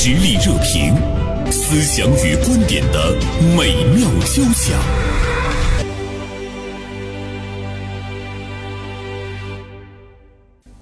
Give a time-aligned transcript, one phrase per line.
[0.00, 0.94] 实力热评，
[1.50, 3.16] 思想与观点的
[3.56, 5.07] 美妙交响。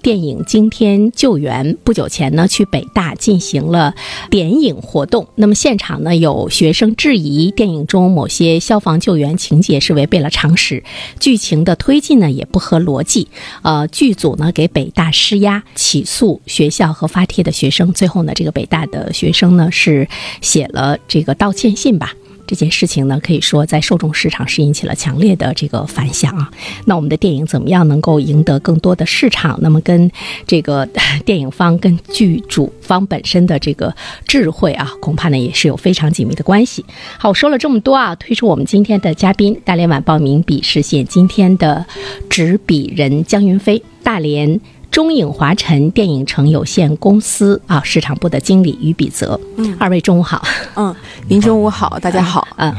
[0.06, 3.92] 电影《惊天救援》不久前呢，去北大进行了
[4.30, 5.26] 点影活动。
[5.34, 10.84] 那么现场呢，有学生质疑电影中某些消防救援情节是违背了常识，
[11.18, 13.26] 剧情的推进呢也不合逻辑。
[13.62, 17.92] 呃，剧组呢给北大施压，起诉学校和发帖的学生。
[17.92, 20.06] 最后呢，这个北大的学生呢是
[20.40, 22.14] 写了这个道歉信吧。
[22.46, 26.50] 这件事情呢，可以说在受众市场是引起了强烈的这个反响啊。
[26.84, 29.58] 那我们的电影怎么样能够赢得更多的市场？
[29.60, 30.10] 那么跟
[30.46, 30.88] 这个
[31.24, 33.94] 电影方、跟剧组方本身的这个
[34.26, 36.84] 智慧啊，恐怕呢也是有非常紧密的关系。
[37.18, 41.84] 好，说了这么多啊，推出我们今天的嘉宾，大连晚报名笔视线今天的
[42.30, 44.60] 执笔人江云飞，大连。
[44.96, 50.42] 中影华晨电影城有限公司啊，市场部的经理于比泽，嗯，二位中午好，
[50.74, 50.96] 嗯，
[51.28, 52.74] 您中午好，大家好，嗯，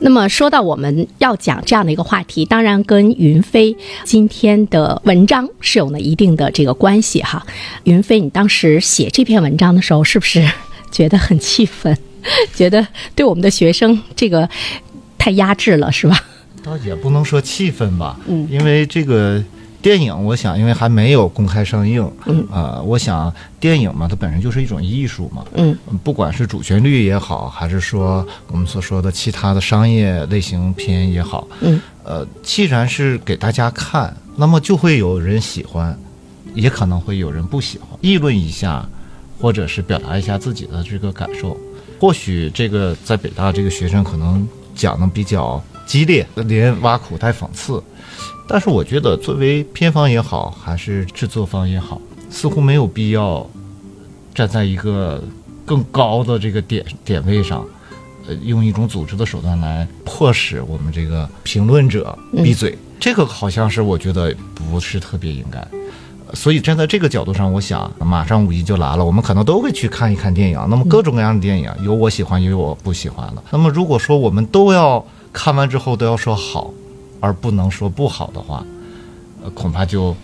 [0.00, 7.42] 那么说到我们要讲这样的一个话题，当然跟云飞今天的文章是有了一定的这个关系哈。
[7.84, 10.46] 云飞，你当时写这篇文章的时候，是不是
[10.90, 11.96] 觉得很气愤？
[12.54, 14.46] 觉得对我们的学生这个
[15.16, 16.22] 太压制了，是吧？
[16.62, 19.42] 倒也不能说气愤吧，嗯，因为这个。
[19.86, 35.96] 电影，我想，因为还没有公开上映，嗯，呃，我想电影嘛，它本身就是一种艺术嘛，嗯，不管是主旋律也好，还是说我们所说的其他的商业类型片也好，嗯，呃，既然是给大家看，那么就会有人喜欢，
[36.52, 38.84] 也可能会有人不喜欢，议论一下，
[39.40, 41.56] 或者是表达一下自己的这个感受。
[42.00, 47.82] 或许这个在北大这个学生可能讲的比较激烈，连挖苦带讽刺。
[48.48, 53.48] 但是我觉得，作为片方也好，还是制作方也好，似乎没有必要
[54.34, 55.22] 站在一个
[55.64, 57.64] 更高的这个点点位上，
[58.28, 62.76] 呃，用一种组织的手段来迫使我们这个评论者闭嘴。
[62.98, 65.66] 这个好像是我觉得不是特别应该。
[66.34, 70.66] 所以站在这个角度上，我想马上五一就来了，我们可能都会去看一看电影。
[70.68, 73.42] 那么各种各样的电影，有我喜欢，也有我不喜欢的。
[73.50, 75.04] 那么如果说我们都要
[75.36, 76.72] 看完之后都要说好。
[77.18, 78.62] 而不能说不好的话，
[79.42, 80.14] 呃，恐怕就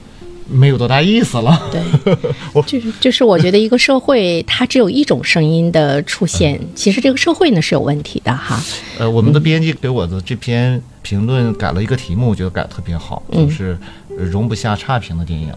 [0.46, 1.58] 没有多大意思了。
[1.72, 1.82] 对，
[2.66, 8.62] 就是就是我觉得一个社会它只有一种声音的出现，其实这个社会呢是有问题的哈。
[8.98, 13.76] 呃，我们的编辑给我的这篇评论改了一个题目，我觉得改的特别好，就是
[14.10, 15.50] 容不下差评的电影，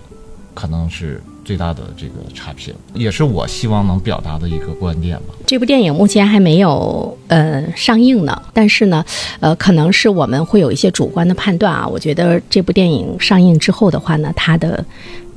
[0.54, 1.22] 可能是。
[1.46, 5.36] 最大的这个差评，也是我希望能表达的一个观点吧。
[5.46, 9.06] 这部电影目前还没有呃上映呢，但是呢，
[9.40, 11.88] 呃，可能是我们会有一些主观的判断啊。
[11.88, 14.84] 我觉得这部电影上映之后的话呢，它的。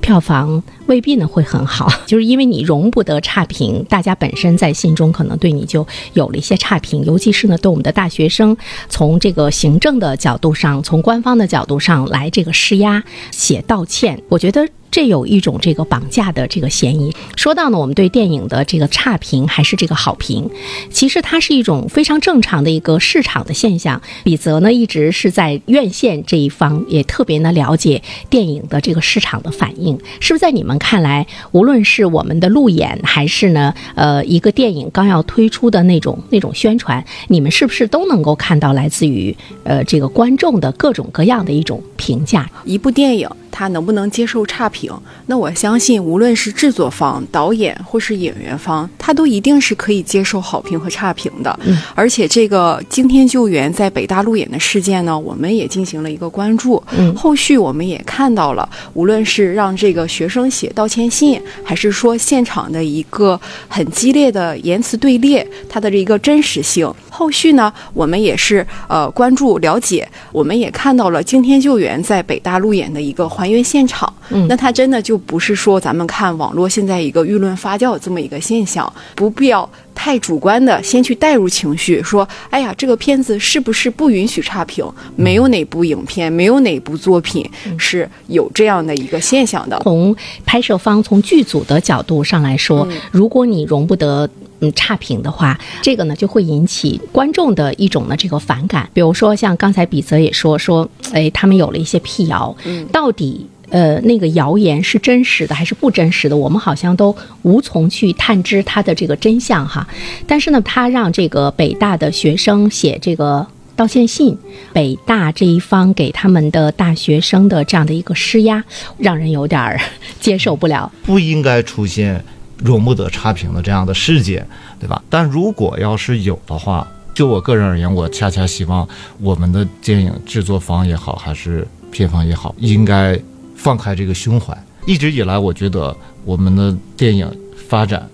[0.00, 8.56] 票房未必呢会很好， 就是因为你容不得差评，大家本身在心中可能对你就有了一些差评，尤其是呢对我们的大学生，
[8.88, 17.14] 从这个行政的角度上，从官方的角度上来这个施压、写道歉，我觉得这有一种这个绑架的这个嫌疑。
[17.36, 20.48] 说到呢，我们对电影的这个差评还是这个好评，
[20.90, 24.00] 其实它是一种非常正常的一个市场的现象。
[24.24, 29.98] 李泽呢一直是在院线这一方，也特别呢了解电影的这个市场的反应。
[30.20, 42.50] 是不是在你们看来，无论是我们的路演，还是呢，呃，一个电影刚要推出的那种那种宣传，你们是不是都能够看到来自于呃这个观众的各种各样的一种评价？
[42.64, 43.28] 一部电影。
[43.50, 44.92] 他能不能接受差评？
[45.26, 51.58] 那我相信，无论是制作方、导演或是演员方，他都一定是可以接受好评和差评的。
[51.64, 56.82] 嗯，而且这个惊天救援在北大路演的事件呢，我们也进行了一个关注。
[56.96, 63.38] 嗯，后续我们也看到了，无论是让这个学生写道歉信，还是说现场的一个
[63.68, 66.92] 很激烈的言辞对列，它的这一个真实性。
[67.10, 74.12] 后续呢，我们也是呃关注了解，我们也看到了惊天救援在北大路演的一个还原现场。
[74.30, 84.84] 嗯，那它真的就不是说咱们看网络现在一个舆论发酵这么一个现象，不必要太主观的先去带入情绪，说哎呀这个片子是不是不允许差评？
[85.16, 89.80] 没有哪部影片，没有哪部作品是有这样的一个现象的。
[89.82, 90.14] 从
[90.44, 94.28] 拍摄方、从剧组的角度上来说，如果你容不得。
[94.60, 98.90] 嗯，差评的话，这个呢就会引起观众的一种呢这个反感。
[98.92, 102.52] 比如说，像刚才比泽也说说，哎，他们有了一些辟谣，
[102.90, 109.86] 到底呃那个谣言是真实的还是不真实的，我们好像都无从去探知它的这个真相哈。
[110.26, 114.36] 但是呢，他让这个北大的学生写这个道歉信，
[114.72, 118.64] 北大这一方给他们的大学生的这样的一个施压，
[118.98, 119.80] 让人有点儿
[120.20, 120.90] 接受不了。
[121.04, 122.24] 不应该出现。
[122.60, 124.44] 容不得差评的这样的事件，
[124.80, 125.00] 对吧？
[125.08, 128.84] 但如果要是有的话，就我个人而言，我恰恰希望
[129.20, 133.16] 我们的电影制作方也好，还是片方也好，应该
[133.58, 134.56] 放开这个胸怀。
[134.86, 135.94] 一直以来，我觉得
[136.24, 137.30] 我们的电影
[137.68, 138.08] 发展，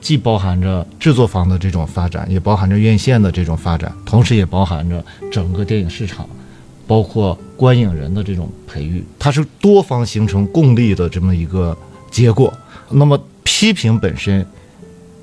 [0.00, 6.28] 既包含着制作方的这种发展，也包含着院线的这种发展，同时也包含着整个电影市场，
[6.86, 11.76] 包括观影人的这种培育，它是多方形成共利的这么一个
[12.10, 12.52] 结果。
[12.88, 14.46] 那么批评本身，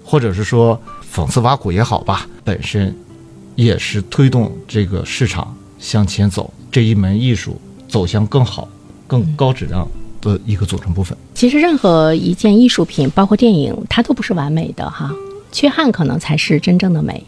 [0.04, 0.78] 或者是说
[1.14, 2.94] 讽刺挖苦也好吧，本身
[3.56, 8.68] 也是推动这个市场向前走这一门艺术走向更好、
[9.08, 9.88] 更高质量
[10.22, 11.18] 的一个组成部分。
[11.34, 15.12] 其实任何一件艺术品，包括电影，它都不是完美的哈，
[15.52, 17.24] 缺憾可能才是真正的美。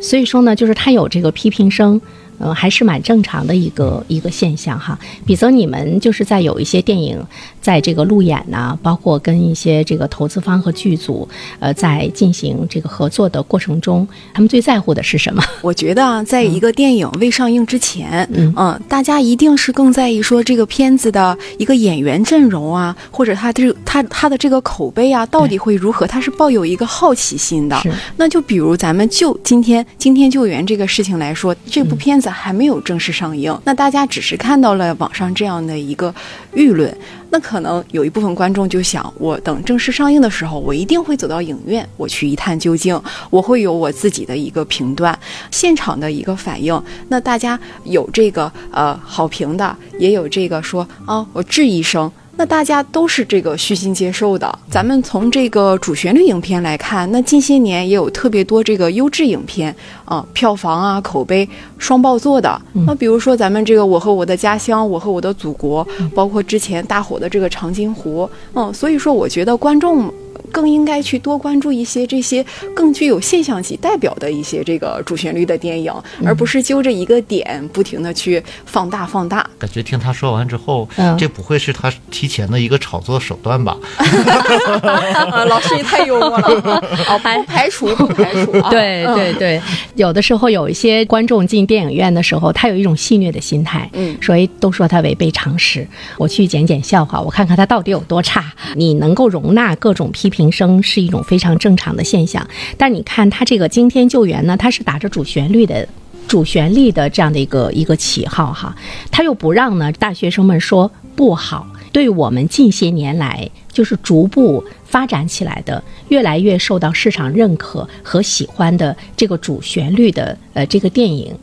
[0.00, 2.00] 所以说呢，就是它有这个批评声。
[2.40, 4.98] 嗯，还是蛮正常的一个一个现象哈。
[5.26, 7.20] 比则你们就是在有一些电影，
[7.60, 15.42] 在这个路演呐，包括跟一些这个投资方和剧组，呃，在进行这个合作的过程中，他们最在乎的是什么？
[15.62, 26.06] 我觉得啊，在一个电影未上映之前，嗯，大家一定是更在意说这个片子的一个演员阵容啊，或者他这他他的这个口碑啊，到底会如何？
[26.06, 27.76] 他是抱有一个好奇心的。
[28.16, 32.27] 那就比如咱们就今天今天救援这个事情来说，这部片子。
[32.30, 36.14] 还没有正式上映，那大家只是看到了网上这样的一个
[36.54, 36.96] 舆论，
[37.30, 45.18] 那可能有一部分观众就想，我等正式上映的时候，我一定会走到影院，我去一探究竟，我会有我自己的一个评断，
[45.50, 46.82] 现场的一个反应。
[47.08, 52.10] 那大家有这个呃好评的，也有这个说啊，我质疑声。
[52.38, 54.58] 那大家都是这个虚心接受的。
[54.70, 59.74] 咱们从这个主旋律影片来看，那近些年也有特别多这个优质影片
[60.04, 61.46] 啊，票房啊、口碑
[61.78, 62.62] 双爆座的。
[62.86, 68.22] 那比如说咱们这个《我和我的家乡》，《我和我的祖国》，包括之前大火的这个《长津湖》。
[68.54, 70.08] 嗯，所以说我觉得观众。
[70.52, 75.92] 更应该去多关注一些这些更具有现象级代表的一些这个主旋律的电影，
[76.24, 79.48] 而不是揪着一个点不停的去放大放大。
[79.58, 83.76] 感觉听他说完之后，这不会是他提前的一个炒作手段吧？
[85.48, 88.52] 老师你太幽默了，哦，不排除不排除。
[88.70, 89.62] 对对对，
[89.94, 95.86] 有的时候有一些观众进电影院的时候，他有一种戏谑的心态，嗯，所以都说他违背常识。
[96.16, 98.44] 我去捡捡笑话，我看看他到底有多差。
[98.74, 100.37] 你能够容纳各种批评。
[100.38, 102.46] 平生是一种非常正常的现象，
[102.76, 105.86] 但你看他这个惊天救援呢，他是打着主旋律的
[106.28, 108.72] 主旋律的这样的一个一个旗号哈，
[109.10, 121.34] 他又不让呢大学生们说不好，对我们近些年来就是逐步发展起来的，越来越受到市场认可和喜欢的这个主旋律的呃这个电影，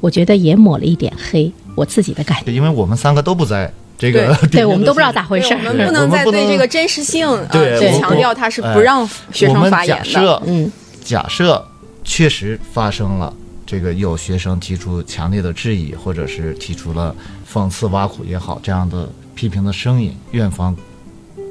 [0.00, 3.72] 我觉得也抹了一点黑，我自己的感觉，因为我们三个都不在。
[3.98, 10.40] 这个对 我们都不知道咋回事，我们不能再对这个真实性去强调，他是不让学生发言的。
[10.46, 10.70] 嗯，
[11.04, 11.66] 假设
[12.04, 13.34] 确实发生了
[13.66, 17.12] 这个有学生提出强烈的质疑，或者是提出了
[17.52, 20.76] 讽刺挖苦也好这样的批评的声音，院方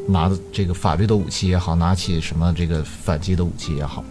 [0.08, 4.02] 拿的这个法律的武器也好，拿起什么这个反击的武器也好。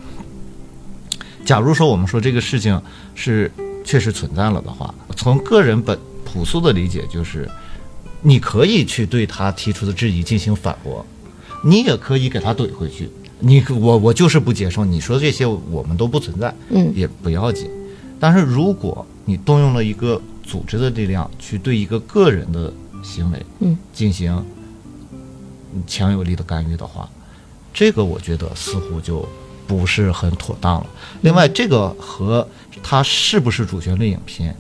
[1.43, 2.79] 假如说我们说这个事情
[3.15, 3.51] 是
[3.83, 7.49] 确实存在了的话，从个人本朴素的理解就是。
[8.23, 11.05] 你可以去对他提出的质疑进行反驳，
[11.65, 13.09] 你也可以给他怼回去。
[13.39, 17.71] 你我我就是不接受你说这些，我们都不存在，嗯，也不要紧。
[18.19, 24.43] 但是如果你动用了一个组织的力量去对一个个人的行为，嗯，进行
[25.87, 27.09] 强有力的干预的话，
[27.75, 29.29] 这个我觉得似乎就
[29.67, 30.87] 不是很妥当了。
[31.21, 32.49] 另外，这个和
[32.83, 34.57] 他是不是主旋律影片，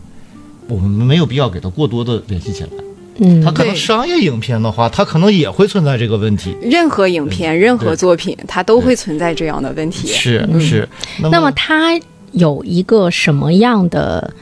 [0.68, 2.70] 我们没有必要给他过多的联系起来。
[3.18, 6.56] 嗯，它可能商业影片的话，它可能也会存在这个问题。
[6.60, 10.08] 任何影片、任何作品，它都会存在这样的问题。
[10.08, 10.88] 是是。
[11.20, 12.00] 那么，它
[12.32, 14.34] 有一个什么样的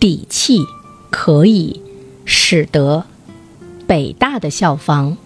[0.00, 0.60] 底气，
[1.10, 1.80] 可以
[2.24, 3.04] 使得
[3.86, 5.16] 北大的校方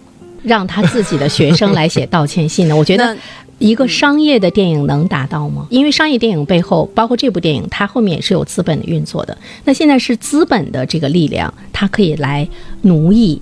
[0.43, 2.77] 让他自己的学生来写道歉信呢？
[2.77, 3.17] 我觉得。
[3.59, 5.67] 一个商业的电影能达到吗？
[5.71, 9.37] 因为商业电影背后，包括这部电影，它后面也是有资本的运作的。
[9.65, 12.49] 那现在是资本的这个力量，它可以来
[12.83, 13.41] 奴役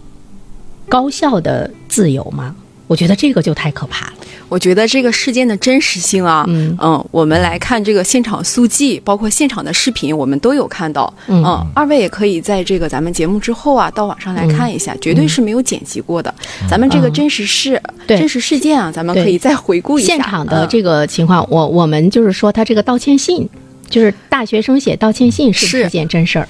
[0.88, 2.56] 高效的自由吗？
[2.86, 4.12] 我觉得这个就太可怕了。
[4.48, 11.12] 我觉得这个事件的真实性啊，嗯，我们来看这个现场速记，包括现场的视频，我们都有看到。
[11.26, 11.42] 嗯，
[11.74, 16.32] 二位也可以在这个咱们节目之后啊，到网上来看一下，绝对是没有剪辑过的。
[16.70, 21.44] 咱们这个真实事、真实事件啊，咱们可以再回顾一下现场的这个情况。
[21.50, 23.48] 我我们就是说，他这个道歉信，
[23.90, 26.48] 就是大学生写道歉信，是件真事儿？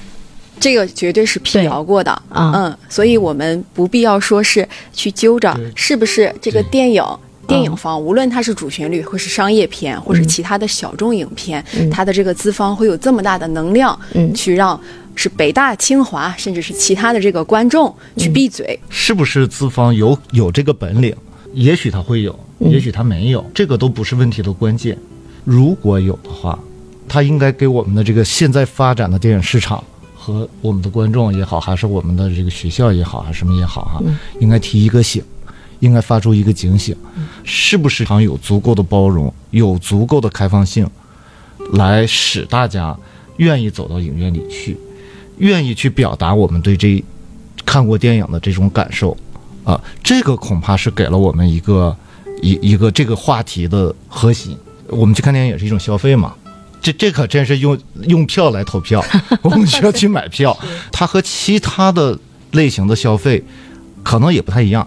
[0.58, 2.10] 这个绝对是辟谣过的。
[2.28, 7.02] 啊，嗯，所以我们不必要说是去揪着是不是这个电影
[7.46, 14.34] 电影方，无论它是主旋律，或是商业片，或是其他的小众影片，它的这个资方会有这么大的能量，嗯。
[14.34, 14.78] 去让
[15.14, 18.78] 是北大、清华，甚至是其他的这个观众去闭嘴。
[18.90, 21.14] 是不是资方有有这个本领？
[21.54, 24.98] 也许他会有，也许他没有，这个都不是问题的关键。
[25.44, 26.58] 如果有的话，
[27.08, 29.82] 他应该给我们的这个现在发展的电影市场
[30.26, 34.02] 和我们的观众也好，还是我们的这个学校也好，还是什么也好哈，
[34.40, 35.22] 应该提一个醒，
[35.78, 36.96] 应该发出一个警醒，
[37.44, 40.84] 是不是常有足够的包容，有足够的开放性，
[41.74, 42.96] 来使大家
[43.36, 44.76] 愿意走到影院里去，
[45.38, 47.00] 愿意去表达我们对这
[47.64, 49.16] 看过电影的这种感受。
[49.62, 51.96] 啊，这个恐怕是给了我们一个
[52.42, 54.56] 一一个这个话题的核心。
[54.88, 56.34] 我们去看电影也是一种消费嘛，
[56.86, 57.76] 这这可真是用
[58.06, 59.04] 用票来投票，
[59.42, 60.56] 我们需要去买票，
[60.92, 62.16] 它和其他的
[62.52, 63.42] 类型的消费
[64.04, 64.86] 可能也不太一样。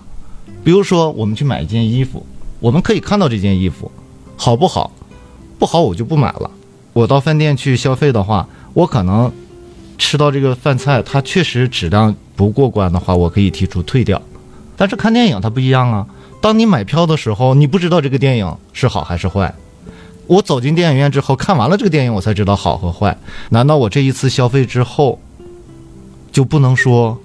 [0.64, 2.26] 比如说，我们去买一件衣服，
[2.62, 3.92] 我们可以看到这件衣服
[4.38, 4.94] 好不好，
[5.58, 6.50] 不好我就不买了。
[6.94, 9.30] 我到饭店去消费的话，我可能
[9.98, 14.22] 吃到这个饭菜，它确实质量不过关的话，我可以提出退掉。
[14.78, 16.08] 但是看电影它不一样啊，
[16.40, 19.54] 当你买票的时候，你不知道这个电影是好还是坏。
[20.30, 23.18] 我走进电影院之后，看完了这个电影，我才知道好和坏。
[23.50, 25.20] 难道我这一次消费之后，
[26.32, 27.18] 就不能说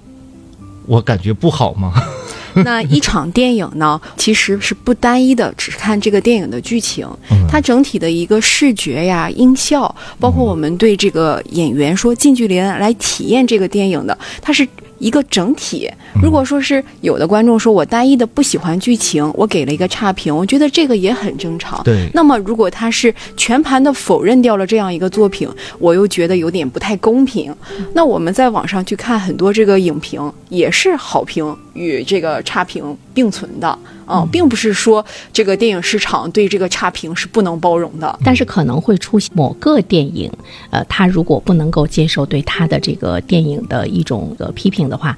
[0.87, 1.93] 我感觉不好吗？
[2.65, 14.67] 那一场电影呢，其实是不单一的，只看这个电影的剧情，嗯它整体的一个视觉呀、音效，包括我们对这个演员说近距离来体验这个电影的，它是。
[14.97, 15.89] 一个整体，
[16.21, 21.83] 如果说是有的观众说我单一的不喜欢剧情，我给了一个差评，我觉得这个也很正常。
[21.83, 25.47] 对那么如果他是全盘的否认掉了这样一个作品，
[25.79, 27.53] 我又觉得有点不太公平。
[27.93, 38.19] 那我们在网上去看很多这个影评，也是好评与这个差评并存的啊、并不是说这个电影市场对这个差评是不能包容的。
[38.23, 40.31] 但是可能会出现某个电影，
[40.69, 45.17] 呃，他如果不能够接受对他的这个电影的一种呃批评的话，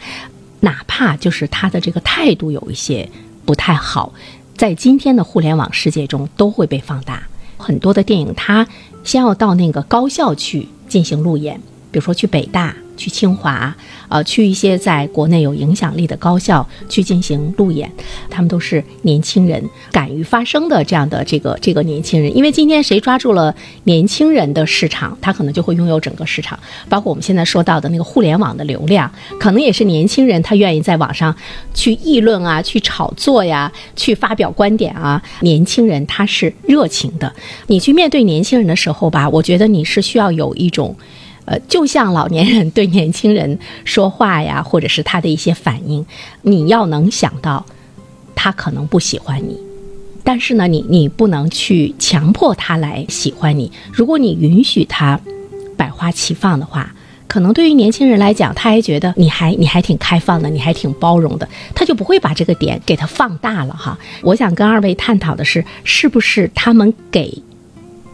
[0.61, 3.09] 哪怕就是他的这个态度有一些
[3.45, 4.13] 不太好，
[4.55, 7.21] 在今天的互联网世界中都会被放大。
[7.57, 8.65] 很多的电影，他
[9.03, 11.59] 先要到那个高校去进行路演，
[11.91, 13.73] 比如说去北大、去清华，
[14.09, 17.89] 呃，去一些在国内有影响力的高校去进行路演，
[18.29, 22.35] 他们都是年轻人，敢于发声的这样的这个这个年轻人。
[22.35, 31.33] 因为今天谁抓住了年轻人的市场，他可能就会拥有整个市场，包括我们现在说到的那个互联网的流量，可能也是年轻人他愿意在网上
[31.73, 35.21] 去议论啊，去炒作呀，去发表观点啊。
[35.41, 37.31] 年轻人他是热情的，
[37.67, 40.95] 你去面对年轻人的时候吧，我觉得你是需要有一种。
[41.47, 46.05] 呃，就像老年人对年轻人说话呀，或者是他的一些反应，
[46.41, 47.65] 你要能想到，
[48.35, 49.57] 他可能不喜欢你，
[50.25, 53.71] 但是呢，你你不能去强迫他来喜欢你。
[53.93, 55.17] 如果你允许他
[55.77, 56.93] 百花齐放的话，
[57.27, 63.97] 可能对于年轻人来讲，他还觉得你还你还挺开放的，你还挺包容的，他就不会把这个点给他放大了哈。
[64.21, 67.41] 我想跟二位探讨的是，是不是他们给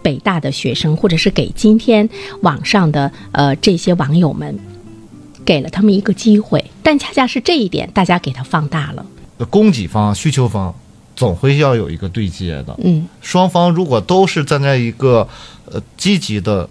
[0.04, 2.08] 北大的学生，或者是给今天
[2.42, 4.60] 网上的呃这些网友们，
[5.44, 9.04] 给了他们一个机会，但恰恰是这一点，大家给它放大了。
[9.50, 10.74] 供给方、需求方
[11.16, 12.76] 总会要有一个对接的。
[12.84, 15.28] 嗯，双方如果都是站在一个
[15.66, 16.70] 呃积极的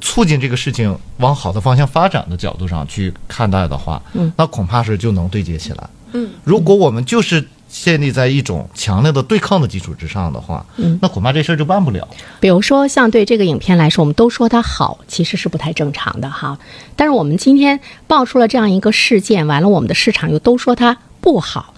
[0.00, 5.90] 促进这个事情往好的方向发展的角度上去看待的话，嗯，那恐怕是就能对接起来。
[6.12, 7.46] 嗯，如果我们就是
[7.84, 12.08] 建立在一种强烈的对抗的基础之上的话，嗯，那恐怕这事儿就办不了。
[12.40, 16.58] 比如说，像对这个影片来说，我们都说它好，其实是不太正常的哈。
[16.96, 21.74] 但是我们今天爆出了这样一个事件，完了我们的市场又都说它不好，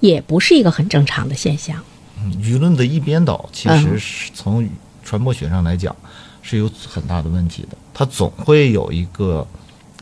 [0.00, 1.76] 也不是一个很正常的现象。
[2.20, 4.68] 嗯舆论的一边倒，其嗯实是从
[5.04, 5.94] 传播学上来讲
[6.42, 7.76] 是有很大的问题的。
[7.94, 9.46] 它总会有一个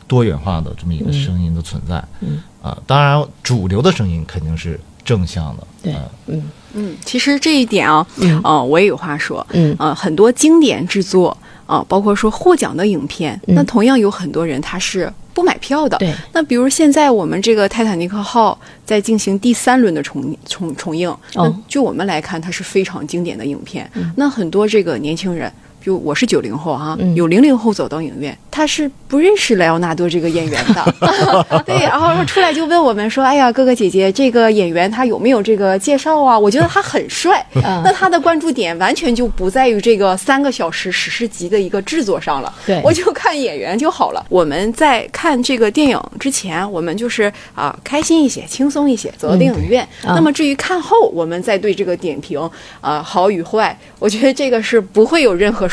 [0.07, 2.03] 多元化的这么一个声音的存在。
[2.19, 5.67] 嗯啊，当然主流的声音肯定是正向的。
[5.81, 9.45] 对呃嗯嗯，其实这一点啊，嗯呃，我也有话说。
[9.53, 11.35] 嗯呃，很多经典制作
[11.65, 15.97] 啊、包括说获奖的影片，嗯那同样有很多人他是不买票的。
[15.97, 23.89] 对，那比如现在我们这个《泰坦尼克号》在进行第三轮的重重重映，那哦就我们来看，它是非常经典的影片。
[23.95, 25.51] 嗯那很多这个年轻人，
[25.87, 30.95] 就我是九零后啊，嗯有零零后走到影院，他他是不认识莱奥纳多这个演员的，
[31.63, 36.37] 对，然后出来就问我们说：“哎呀，哥哥姐姐，这个演员他有没有这个介绍啊？
[36.37, 44.25] 我觉得他很帅。”那他的关注点完全就不在于这个三个小时史诗级的一个制作上了，对，我就看演员就好了。
[44.27, 49.87] 我们在看这个电影之前，我们就是啊开心一些、轻松一些，走到电影院。
[50.03, 52.39] 那么至于看后，我们再对这个点评
[52.81, 55.69] 啊好与坏，我觉得这个是不会有任何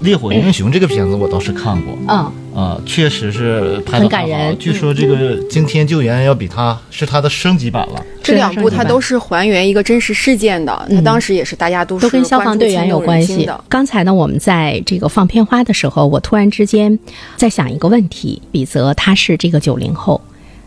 [0.00, 4.56] 烈火英雄》这个片子我倒是看过，嗯啊，确实是拍的很感人。
[4.58, 8.02] 据说这个《惊天救援》要比它是它的升级版了。
[8.22, 13.64] 这两部它都是还原一个真实事件的，它当时也是大家都都跟消防队员有关系的。
[13.68, 16.98] 刚才呢，我们在这个放片花的时候，我突然之间
[17.36, 20.20] 在想一个问题：比泽他是这个九零后，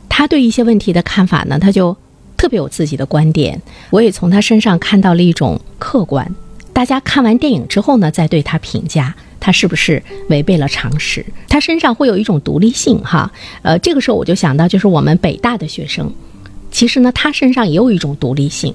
[0.07, 1.95] 他对一些问题的看法呢，他就
[2.37, 3.59] 特别有自己的观点。
[3.89, 6.29] 我也从他身上看到了一种客观。
[6.79, 11.25] 大家看完电影之后呢，再对他评价，他是不是违背了常识？
[11.49, 13.29] 他身上会有一种独立性，哈，
[13.63, 16.09] 呃，这个时候我就想到，就是我们北大的学生，
[16.71, 18.73] 其实呢，他身上也有一种独立性。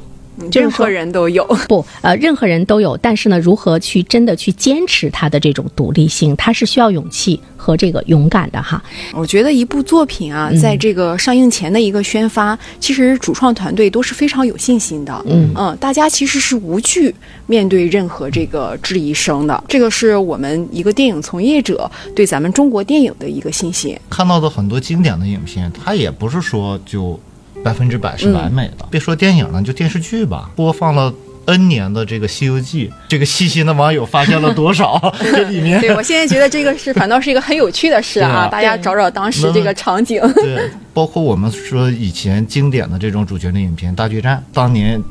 [0.52, 8.82] 任何人都有 不呃，任何人都有，但是呢，如何去真的去坚持他的这种独立性，他是需要勇气和这个勇敢的哈。
[9.12, 15.24] 我觉得一部作品啊，在这个上映前的一个宣发，其实主创团队都是非常有信心的。
[15.26, 17.14] 嗯嗯，大家其实是无惧
[17.46, 19.64] 面对任何这个质疑声的。
[19.68, 23.98] 这个是我们一个电影从业者对咱们中国电影的一个信心。
[24.10, 27.18] 看到的很多经典的影片，它也不是说就。
[27.64, 31.12] 百分之百是完美的，别说电影了，就电视剧吧，播放了
[31.47, 35.00] N 年的这个《西游记》，这个细心的网友发现了多少？
[35.21, 38.47] 这里面，对我现在觉得这个是反倒是一个很有趣的事啊！
[38.49, 40.21] 大家找找当时这个场景。
[40.35, 45.02] 对，包括我们说以前经典的这种主角的影片《大决战》，当年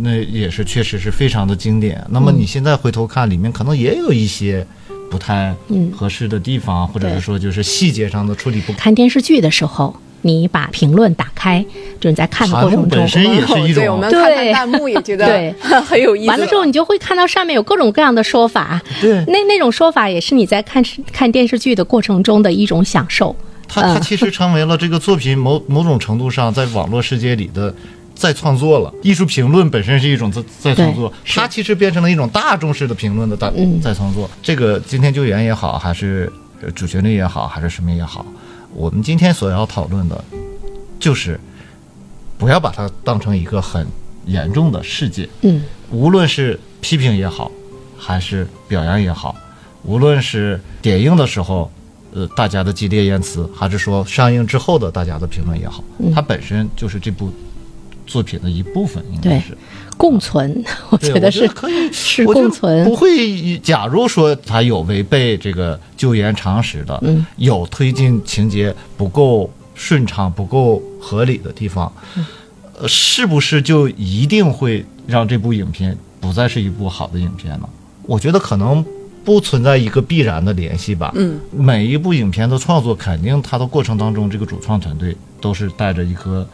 [0.00, 2.04] 那也是确实是非常的经典。
[2.10, 4.66] 那么你现在回头看，里面可能也有一些
[5.10, 5.54] 不太
[5.94, 8.72] 合适的地方，或者是说就是细节上的处理不。
[8.74, 9.94] 看电视剧的时候。
[10.22, 11.64] 你把评论打开，
[12.00, 16.28] 就是在看的过程中，本身也是一种，对，我们看看弹幕也觉得对 很有意思。
[16.28, 23.34] 完了之后，你就会看到上面有各种各样的说法，对，那那种说法也是你在看看电视剧的过程中的一种享受。
[23.68, 27.72] 它它其实成为了这个作品某某种程度上在网络世界里的
[28.14, 28.92] 再创作了。
[29.02, 33.52] 艺术评论本身是一种再再创作，它其实变成了一种大众式的评论的大
[33.82, 34.28] 再创作。
[34.42, 36.32] 这个今天救援也好，还是
[36.74, 38.24] 主旋律也好，还是什么也好。
[38.74, 40.24] 我们今天所要讨论的，
[41.00, 41.38] 就是
[42.36, 43.86] 不要把它当成一个很
[44.26, 45.28] 严重的事件。
[45.42, 47.50] 嗯，无论是批评也好，
[47.96, 49.34] 还是表扬也好，
[49.82, 51.70] 无论是点映的时候，
[52.12, 55.82] 呃，大家的激烈言辞，还是说上映之后的大家的评论也好，
[56.14, 57.32] 它本身就是这部
[58.06, 59.56] 作品的一部分，应该是。
[59.98, 63.58] 共存，我觉得是可以是共存，不会。
[63.58, 71.92] 假如说他有违背这个救援常识的，嗯，有推进情节不够顺畅、不够合理的地方，
[72.78, 77.68] 呃，是不是就一定会让这部影片不再是一部好的影片呢？
[78.06, 78.82] 我觉得可能
[79.24, 81.12] 不存在一个必然的联系吧。
[81.16, 86.48] 嗯，每一部影片的创作，肯定它的过程当中，这个主创团队都是带着一颗。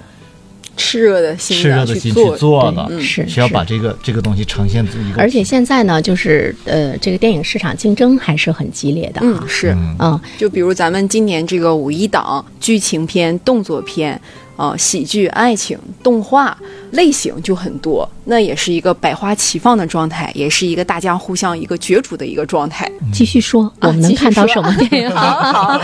[0.77, 5.21] 炽热的心，炽热的心去做的，是需要把这个这个东西呈现一个。
[5.21, 9.41] 而且现在呢，就是呃，这个电影市场竞争还是很激烈的嗯。
[9.49, 14.21] 是，嗯，就比如咱们今年这个五一档剧情片、动作片。
[14.57, 16.57] 啊，喜剧、爱情、动画
[16.95, 22.91] 类型就很多，那也是一个百花齐放的状态，也是一个大家互相一个角逐的一个状态。
[23.13, 25.11] 继续说，我们能看到什么电影？
[25.15, 25.81] 好，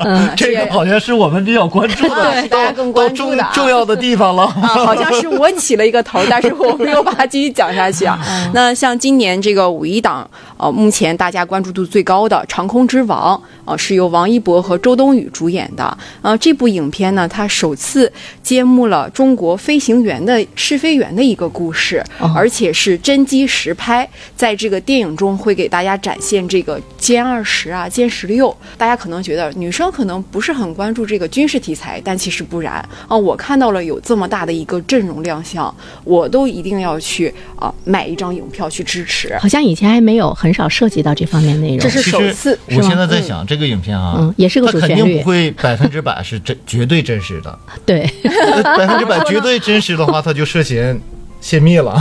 [0.00, 4.44] 嗯，这个好像是我们比较关注的， 大家更关注的重要的地方了。
[4.44, 8.18] 啊，好像是我起了一个头，但是我没有把它继续讲下去啊。
[8.52, 13.40] 那像今年这个五一档，呃，目前大家关注度最高的《长空之王》
[13.70, 15.96] 啊，是由王一博和周冬雨主演的。
[16.22, 18.10] 呃，这部影片呢，它首次。
[18.42, 22.02] 揭幕了中国飞行员的试飞员的一个故事，
[22.34, 24.08] 而且是真机实拍。
[24.34, 28.54] 在这个电影中，会给大家展现这个歼二十啊、歼十六。
[28.76, 32.74] 大家可能觉得女生可能不是很关注这个军事题材，但其实不然
[33.08, 33.16] 啊。
[33.16, 39.36] 我看到了有这么大的一个阵容亮相，我都一定要去啊买一张影票去支持。
[39.38, 42.58] 好像以前还没有很少涉及到这方面内容，这是首次。
[42.66, 47.58] 我现在在想这个影片啊，嗯，也是个主旋律，肯定不会百分之百是真绝对真实的。
[47.84, 48.06] 对。
[48.76, 51.00] 百分之百绝对真实的话，他就涉嫌
[51.40, 51.96] 泄密了。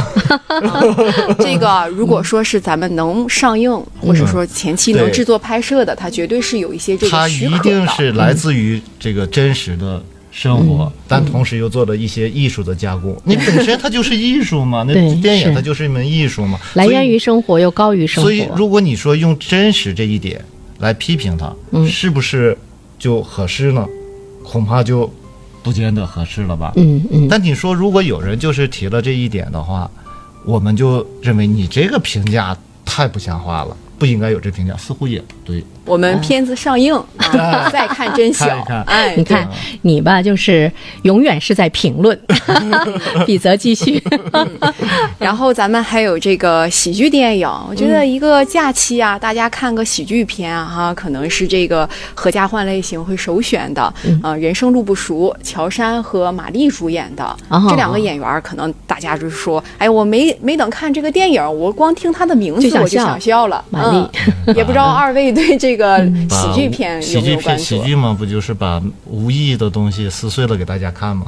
[1.40, 7.88] 这个如果说是咱们能上映，或者说前期能制作拍摄的，它绝对是有一些这个许可一定。
[7.88, 13.16] 是来自于这个真实的生活，但同时又做了一些艺术的加工。
[13.24, 18.30] 你本身它就是艺术嘛，那电影它就是一门艺术嘛，来源于生活又高于生活。
[18.30, 20.44] 所以，如果你说用真实这一点
[20.80, 22.58] 来批评它，嗯是不是
[23.00, 23.86] 就合适呢？
[24.44, 25.12] 恐怕就
[25.66, 26.72] 不见得合适了吧。
[26.76, 29.90] 嗯嗯，但你说，如果有人就是提了这一点的话，
[30.46, 35.64] 我们就认为你这个评价太不像话了，不应该有这评价，似乎也不对。
[35.86, 38.82] 我们片子上映啊， 再看真看晓一看。
[38.84, 39.48] 哎，你看
[39.84, 40.72] 你吧，就是
[41.04, 42.20] 永远是在评论。
[43.26, 44.02] 比泽继续。
[45.20, 53.94] 然后咱们还有这个喜剧电影，我觉得一个假期啊，大家看个喜剧片啊，哈，可能是这个合家欢类型会首选的。
[54.24, 63.64] 呃，人生路不熟，乔杉和马丽主演的、哦这两个演员，可能大家就是说，哎，我没没等看这个电影，我光听他的名字就我就想笑了。
[63.70, 63.84] 马
[64.56, 67.84] 也不知道 二位对这个喜剧片有喜剧没有关片，喜注？
[67.84, 71.26] 剧嘛，不就是把无意义的东西撕碎了给大家看吗？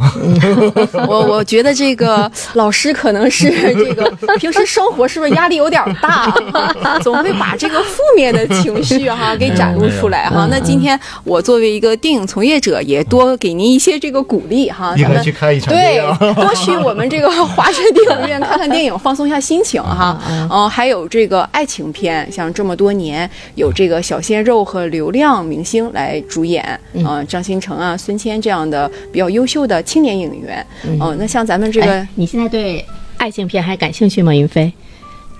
[1.07, 6.33] 我我觉得这个老师可能是这个平时生活是不是压力有点大，
[7.01, 10.47] 总会把这个负面的情绪哈给展露出来哈。
[10.49, 20.19] 那今天我作为一个电影从业者，也多给您一些这个鼓励哈，咱们去看一场电对。，多去我们这个华山电影院看看电影，放松一下心情哈。
[20.49, 30.65] 嗯，还有这个爱情片，像这么多年有这个小鲜肉和流量明星来主演，嗯，张新成啊、孙谦这样的比较优秀的青年演员。
[30.83, 32.83] 嗯，那像咱们这个哎，你现在对
[33.17, 34.33] 爱情片还感兴趣吗？
[34.33, 34.71] 云飞？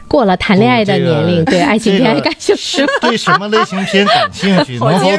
[0.10, 2.88] 过了谈恋爱的这个年龄，对爱情片还感兴趣吗？
[3.02, 5.12] 对什么类型片感兴趣， 能否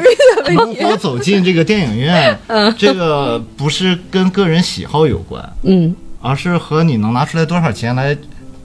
[0.51, 8.17] 能否走进这个电影院，嗯这个不是跟个人喜好有关，嗯，而是和你能拿出来多少钱来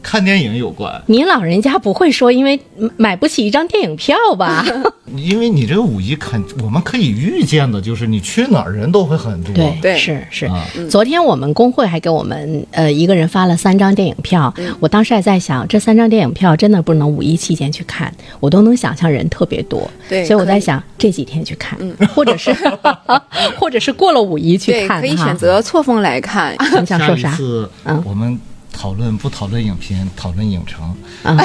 [0.04, 1.02] 看电影有关。
[1.08, 2.60] 您老人家不会说因为
[2.98, 4.64] 买不起一张电影票吧？
[5.16, 9.54] 因为你这个五一肯，我们可以预见的，就是你去哪儿人都会很多。
[9.54, 10.46] 对，对是是。
[10.48, 21.78] 啊昨天我们工会还给我们呃一个人发了三张电影票，我当时还在想，这三张电影票真的不能五一期间去看，我都能想象人特别多，对所以我在想这几天去看，
[22.14, 22.54] 或者是
[23.60, 25.38] 或者是过了五一去，看，哈可以选。
[25.38, 26.56] 择错峰来看。
[26.80, 27.32] 你想说啥？
[27.32, 28.40] 一次嗯我们
[28.74, 30.84] 讨论不讨论影片，讨论影城。
[31.24, 31.38] 啊，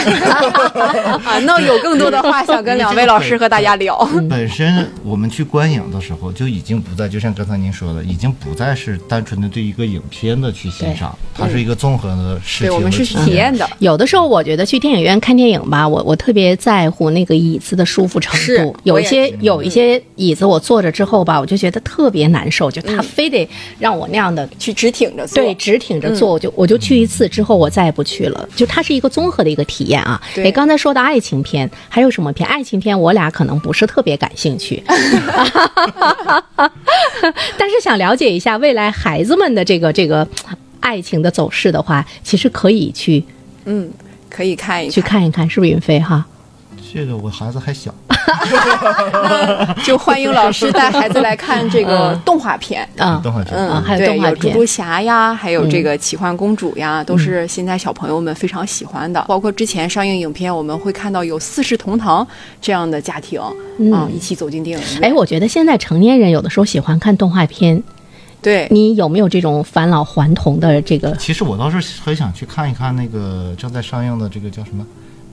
[1.45, 3.97] 那有更多的话想跟两位老师和大家聊。
[4.29, 13.57] 本身我们去观影的时候就已经不再，就像刚才您说的，已经不再是单纯的对一个影片的去欣赏，它是一个综合的事对，我们是去体验。
[13.57, 13.69] 的。
[13.79, 18.77] 有的时候我觉得去电影院看电影吧，我我特别在乎那个椅子的舒服程是度。
[18.83, 28.47] 有一些有一些椅子我坐着之后吧，我就觉得特别难受，就他非得让我那样的去直挺着坐，对，直挺着坐，我就我就去一次之后，我再也不去了。
[28.55, 30.21] 就它是一个综合的一个体验啊。
[30.35, 32.47] 对哎，刚才说的爱情片，还有什么片？
[32.47, 34.83] 爱情片我俩可能不是特别感兴趣，
[37.57, 40.29] 但是想了解一下未来孩子们的这个这个
[40.81, 43.25] 爱情的走势的话，其实可以去
[43.65, 43.91] 嗯，
[44.29, 46.27] 可以看一去看一看，是不是云飞哈？
[46.92, 47.94] 这个我孩子还小，
[49.85, 52.88] 就欢迎老师带孩子来看这个动画片。
[52.96, 54.46] 啊等会儿嗯，啊还有，动画片。
[54.46, 59.22] 有猪猪侠呀，还有这个奇幻公主呀，都是现在小朋友们非常喜欢的。
[59.29, 62.27] 包括之前上映影片，我们会看到有四世同堂
[62.61, 63.38] 这样的家庭
[63.92, 65.11] 啊，一起走进电影院。
[65.11, 67.83] 哎，我觉得现在成年人有的时候喜欢看动画片，
[68.40, 71.14] 对，你有没有这种返老还童的这个？
[71.16, 74.83] 其实我倒是很想去看一看那个正在上映的这个叫什么《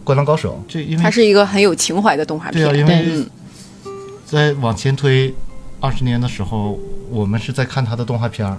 [0.05, 2.63] 灌篮高手》，这因为它是一个很有情怀的动画片。
[2.63, 3.25] 对啊，因为
[4.25, 5.33] 在往前推
[5.81, 8.57] 二十年的时候，我们是在看他的动画片儿。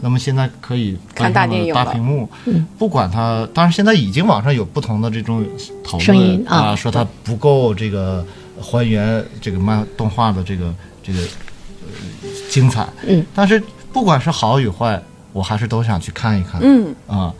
[0.00, 1.84] 那么现在可以嗯看大电影了。
[1.84, 2.26] 大屏幕，
[2.78, 5.46] 不管它，当然现在已经网上有不同的这种
[5.84, 6.74] 讨声音论啊。
[6.74, 8.24] 说它不够这个
[8.58, 15.02] 还原这个漫动画的这个这个呃精彩，嗯，但是不管是好与坏，
[15.34, 17.30] 我还是都想去看一看，嗯，啊，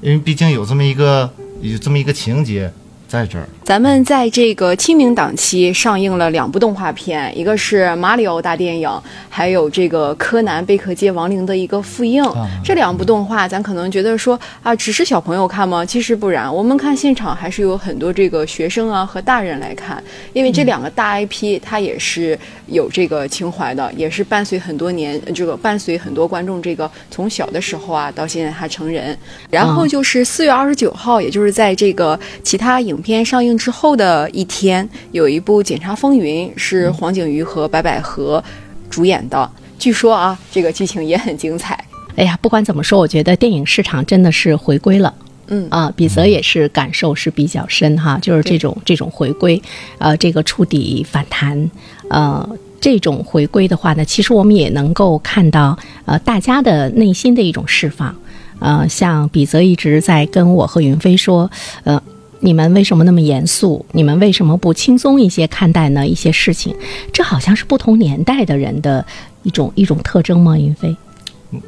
[0.00, 2.72] 因为毕竟有这么一个有这么一个情节
[3.14, 8.88] 在这儿，咱们在这个清明档期上映了两部动画片，一个是《马里奥大电影》，
[9.28, 12.24] 还有这个《柯南：贝壳街亡灵》的一个复映。
[12.24, 15.86] 啊这两部动画，咱可能觉得说啊，只是小朋友看吗？
[15.86, 29.16] 其实不然，我们看现场还是有很多这个学生啊和大人来看，因为这两个大 IP 它也是有这个情怀的，也是伴随很多年，这个伴随很多观众这个从小的时候啊到现在他成人。
[29.50, 38.42] 然后就是四月二十九号，也就是在这个其他影片上映之后的一天，有一部《检察风云》是黄景瑜和白百合
[38.88, 39.50] 主演的。
[39.78, 41.78] 据说啊，这个剧情也很精彩。
[42.16, 45.12] 哎呀，不管怎么说，我觉得电影市场真的是回归了。
[45.48, 49.60] 嗯啊，比泽也是感受是比较深哈，就是这种这种回归，
[49.98, 51.70] 呃，这个触底反弹，
[52.14, 52.48] 呃，
[52.80, 58.14] 这种回归的话呢，其实我们也能够看到，呃，大家的内心的一种释放。
[58.60, 61.50] 呃，像比泽一直在跟我和云飞说，
[61.82, 62.00] 呃，
[62.38, 63.84] 你们为什么那么严肃？
[63.90, 66.06] 你们为什么不轻松一些看待呢？
[66.06, 66.72] 一些事情，
[67.12, 69.04] 这好像是不同年代的人的
[69.42, 70.56] 一种一种特征吗？
[70.56, 70.96] 云飞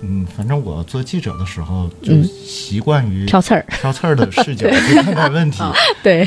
[0.02, 5.62] 嗯，反正我做记者的时候就习惯于挑刺儿，挑刺儿的视角 去看待问题。
[6.02, 6.26] 对，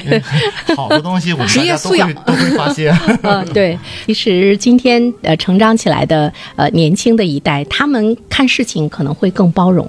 [0.75, 2.97] 好的东西我们职大家都业素养会都会发现。
[3.23, 9.87] 嗯， 对，其实今天呃成长起来的呃年轻的一代，他们看事情可能会更包容，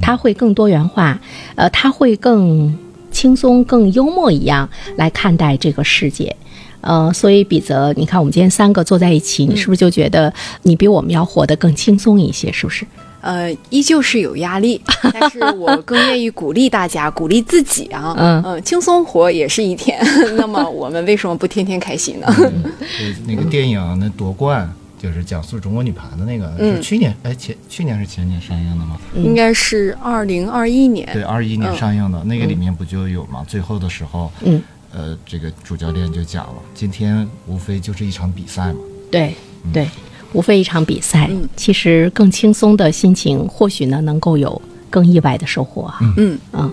[0.00, 1.18] 他会更多元化，
[1.54, 2.76] 呃，他会更
[3.10, 6.34] 轻松、更幽默一样来看待这个世界。
[6.80, 12.52] 呃，所以比泽，你看我们今天三个坐在一起，你是不是就觉得你比我们要活得更轻松一些？
[12.52, 12.86] 是不是？
[13.20, 14.80] 呃，依旧是有压力，
[15.12, 18.14] 但是我更愿意鼓励大家，鼓励自己啊。
[18.16, 19.98] 嗯轻松活也是一天。
[20.38, 22.32] 那么我们为什么不天天开心呢？
[22.36, 28.96] 对那个电影那夺冠就是讲述中国女排的那个，嗯是去年哎前去年是前年上映的吗？
[29.16, 31.08] 应该是二零二一年。
[31.12, 33.44] 对，二一年上映的那个里面不就有吗？
[33.48, 38.80] 最后的时候，嗯，呃，这个主教练就讲了，今天无非就是一场比赛嘛。
[39.10, 39.34] 对
[39.72, 39.88] 对，
[40.32, 45.98] 无非一场比赛，嗯其实更轻松的心情，或许呢能够有更意外的收获啊。
[46.16, 46.72] 嗯嗯，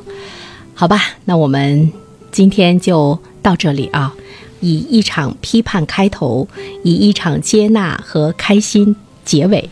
[0.74, 1.92] 好吧，那我们
[2.32, 4.14] 今天就到这里啊，
[4.62, 6.48] 以一场批判开头，
[6.84, 9.70] 以一场接纳和开心结尾。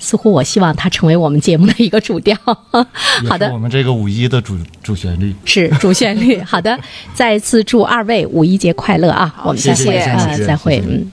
[0.00, 2.36] 似乎我希望它成为我们节目的一个主调。
[3.28, 5.32] 好的我，们这个五一的主主旋律。
[5.44, 6.40] 是主旋律。
[6.40, 6.76] 好的，
[7.14, 9.32] 再次祝二位五一节快乐啊！
[9.44, 9.92] 我们再会，谢
[10.36, 11.10] 谢再会，嗯。